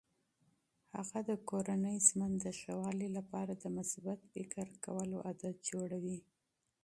هغه 0.95 1.19
د 1.29 1.31
کورني 1.49 1.95
ژوند 2.07 2.35
د 2.43 2.45
ښه 2.59 2.73
والي 2.83 3.09
لپاره 3.17 3.53
د 3.55 3.65
مثبت 3.77 4.19
فکر 4.33 4.67
کولو 4.85 5.17
عادات 5.27 5.57
جوړوي. 5.69 6.19